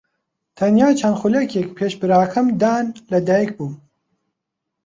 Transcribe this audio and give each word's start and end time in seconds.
تەنیا 0.57 0.89
چەند 0.99 1.15
خولەکێک 1.21 1.67
پێش 1.77 1.93
براکەم 2.01 2.47
دان 2.61 2.85
لەدایکبووم. 3.11 3.73